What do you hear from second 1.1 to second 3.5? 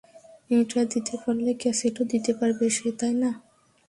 পারলে ক্যাসেটও দিতে পারবে সে, তাই না?